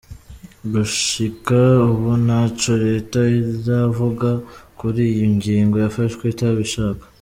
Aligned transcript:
Gushika 0.71 1.59
ubu 1.91 2.11
nta 2.25 2.41
co 2.59 2.73
reta 2.85 3.19
iravuga 3.39 4.29
kuri 4.79 5.01
iyo 5.13 5.27
ngingo 5.35 5.75
yafashwe 5.83 6.23
itabishaka. 6.33 7.03